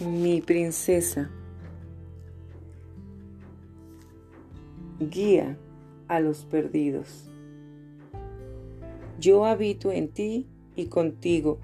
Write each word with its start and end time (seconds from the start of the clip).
mi 0.00 0.40
princesa, 0.40 1.30
guía 4.98 5.58
a 6.08 6.20
los 6.20 6.44
perdidos. 6.46 7.30
Yo 9.18 9.44
habito 9.44 9.92
en 9.92 10.08
ti 10.08 10.46
y 10.74 10.86
contigo, 10.86 11.58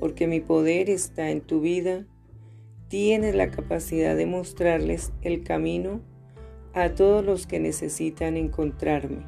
porque 0.00 0.26
mi 0.26 0.40
poder 0.40 0.90
está 0.90 1.30
en 1.30 1.40
tu 1.40 1.60
vida. 1.60 2.04
Tienes 2.88 3.36
la 3.36 3.50
capacidad 3.50 4.16
de 4.16 4.26
mostrarles 4.26 5.12
el 5.22 5.44
camino 5.44 6.00
a 6.74 6.90
todos 6.90 7.24
los 7.24 7.46
que 7.46 7.60
necesitan 7.60 8.36
encontrarme. 8.36 9.18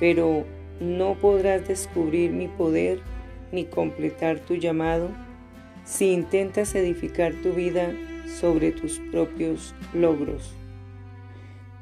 Pero 0.00 0.44
no 0.80 1.18
podrás 1.18 1.68
descubrir 1.68 2.32
mi 2.32 2.48
poder 2.48 3.00
ni 3.52 3.66
completar 3.66 4.40
tu 4.40 4.54
llamado 4.54 5.10
si 5.88 6.12
intentas 6.12 6.74
edificar 6.74 7.32
tu 7.42 7.54
vida 7.54 7.94
sobre 8.26 8.72
tus 8.72 8.98
propios 9.10 9.74
logros. 9.94 10.52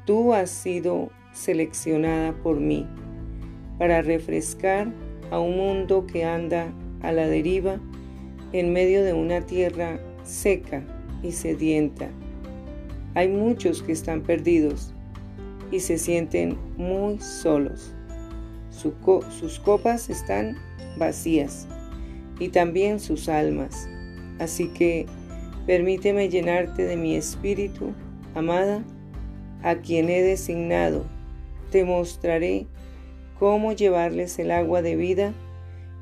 Tú 0.05 0.33
has 0.33 0.49
sido 0.49 1.09
seleccionada 1.33 2.31
por 2.31 2.57
mí 2.57 2.87
para 3.77 4.01
refrescar 4.01 4.87
a 5.29 5.39
un 5.39 5.57
mundo 5.57 6.07
que 6.07 6.23
anda 6.23 6.71
a 7.01 7.11
la 7.11 7.27
deriva 7.27 7.81
en 8.53 8.71
medio 8.71 9.03
de 9.03 9.11
una 9.11 9.41
tierra 9.41 9.99
seca 10.23 10.83
y 11.21 11.33
sedienta. 11.33 12.07
Hay 13.13 13.27
muchos 13.27 13.83
que 13.83 13.91
están 13.91 14.21
perdidos 14.21 14.93
y 15.69 15.81
se 15.81 15.97
sienten 15.97 16.57
muy 16.77 17.19
solos. 17.19 17.93
sus 18.71 19.59
copas 19.59 20.09
están 20.09 20.55
vacías 20.97 21.67
y 22.39 22.49
también 22.49 23.01
sus 23.01 23.27
almas. 23.27 23.89
Así 24.39 24.67
que 24.67 25.05
permíteme 25.65 26.29
llenarte 26.29 26.85
de 26.85 26.97
mi 26.97 27.15
espíritu, 27.15 27.93
amada, 28.35 28.83
a 29.63 29.75
quien 29.75 30.09
he 30.09 30.21
designado. 30.21 31.05
Te 31.71 31.83
mostraré 31.83 32.67
cómo 33.39 33.73
llevarles 33.73 34.39
el 34.39 34.51
agua 34.51 34.81
de 34.81 34.95
vida 34.95 35.33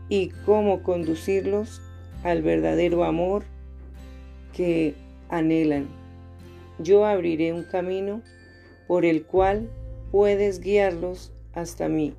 y 0.10 0.30
cómo 0.46 0.84
conducirlos 0.84 1.82
al 2.24 2.42
verdadero 2.42 3.04
amor 3.04 3.44
que 4.54 4.96
anhelan. 5.30 5.88
Yo 6.80 7.06
abriré 7.06 7.54
un 7.54 7.64
camino 7.64 8.22
por 8.88 9.06
el 9.06 9.24
cual 9.24 9.70
puedes 10.12 10.60
guiarlos 10.60 11.32
hasta 11.54 11.88
mí. 11.88 12.14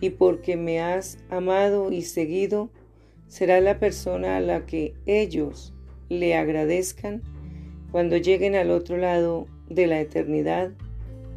Y 0.00 0.10
porque 0.10 0.56
me 0.56 0.80
has 0.80 1.18
amado 1.30 1.90
y 1.92 2.02
seguido, 2.02 2.70
será 3.28 3.60
la 3.60 3.78
persona 3.78 4.36
a 4.36 4.40
la 4.40 4.66
que 4.66 4.94
ellos 5.06 5.74
le 6.08 6.36
agradezcan 6.36 7.22
cuando 7.90 8.16
lleguen 8.16 8.54
al 8.54 8.70
otro 8.70 8.96
lado 8.96 9.46
de 9.68 9.86
la 9.86 10.00
eternidad 10.00 10.72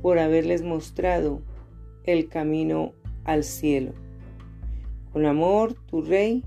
por 0.01 0.19
haberles 0.19 0.61
mostrado 0.61 1.41
el 2.03 2.27
camino 2.27 2.93
al 3.23 3.43
cielo. 3.43 3.93
Con 5.11 5.25
amor, 5.25 5.73
tu 5.73 6.01
Rey, 6.01 6.43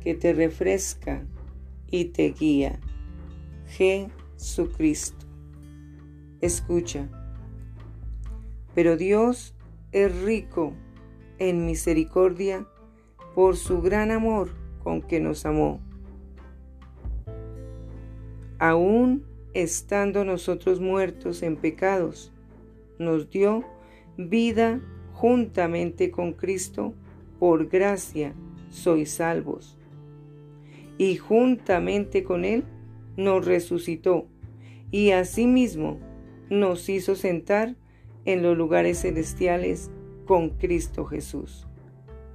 que 0.00 0.14
te 0.14 0.32
refresca 0.32 1.26
y 1.90 2.06
te 2.06 2.30
guía. 2.30 2.78
Jesucristo. 3.66 5.26
Escucha. 6.40 7.08
Pero 8.74 8.96
Dios 8.96 9.54
es 9.92 10.14
rico 10.22 10.74
en 11.38 11.66
misericordia 11.66 12.66
por 13.36 13.58
su 13.58 13.82
gran 13.82 14.10
amor 14.10 14.48
con 14.82 15.02
que 15.02 15.20
nos 15.20 15.44
amó. 15.44 15.78
Aún 18.58 19.26
estando 19.52 20.24
nosotros 20.24 20.80
muertos 20.80 21.42
en 21.42 21.56
pecados, 21.56 22.32
nos 22.98 23.28
dio 23.28 23.62
vida 24.16 24.80
juntamente 25.12 26.10
con 26.10 26.32
Cristo, 26.32 26.94
por 27.38 27.68
gracia 27.68 28.32
sois 28.70 29.10
salvos. 29.10 29.76
Y 30.96 31.16
juntamente 31.16 32.24
con 32.24 32.46
Él 32.46 32.64
nos 33.18 33.44
resucitó 33.44 34.28
y 34.90 35.10
asimismo 35.10 36.00
nos 36.48 36.88
hizo 36.88 37.14
sentar 37.14 37.76
en 38.24 38.42
los 38.42 38.56
lugares 38.56 39.02
celestiales 39.02 39.90
con 40.24 40.48
Cristo 40.56 41.04
Jesús 41.04 41.66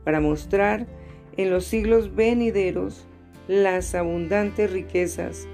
para 0.04 0.20
mostrar 0.20 0.88
en 1.38 1.50
los 1.50 1.66
siglos 1.66 2.16
venideros 2.16 3.08
las 3.48 3.96
abundantes 3.96 4.72
riquezas 4.72 5.48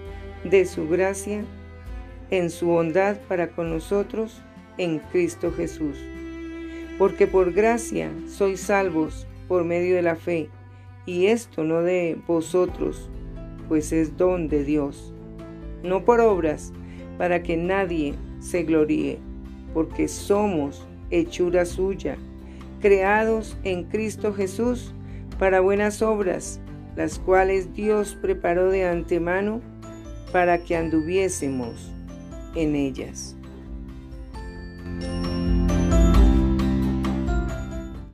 de 0.43 0.65
su 0.65 0.87
gracia 0.87 1.43
en 2.29 2.49
su 2.49 2.67
bondad 2.67 3.17
para 3.27 3.49
con 3.49 3.69
nosotros 3.69 4.41
en 4.77 4.99
Cristo 4.99 5.51
Jesús. 5.51 5.97
Porque 6.97 7.27
por 7.27 7.53
gracia 7.53 8.11
sois 8.27 8.59
salvos 8.59 9.27
por 9.47 9.63
medio 9.63 9.95
de 9.95 10.01
la 10.01 10.15
fe, 10.15 10.49
y 11.05 11.27
esto 11.27 11.63
no 11.63 11.81
de 11.81 12.17
vosotros, 12.27 13.09
pues 13.69 13.93
es 13.93 14.17
don 14.17 14.49
de 14.49 14.63
Dios, 14.63 15.13
no 15.83 16.03
por 16.03 16.19
obras, 16.19 16.73
para 17.17 17.43
que 17.43 17.55
nadie 17.55 18.13
se 18.39 18.63
gloríe, 18.63 19.19
porque 19.73 20.07
somos 20.07 20.85
hechura 21.09 21.65
suya 21.65 22.17
creados 22.79 23.57
en 23.63 23.83
Cristo 23.83 24.33
Jesús 24.33 24.93
para 25.39 25.59
buenas 25.59 26.01
obras, 26.01 26.59
las 26.95 27.19
cuales 27.19 27.73
Dios 27.73 28.17
preparó 28.21 28.69
de 28.69 28.87
antemano 28.87 29.61
para 30.31 30.59
que 30.59 30.75
anduviésemos 30.75 31.91
en 32.55 32.75
ellas. 32.75 33.35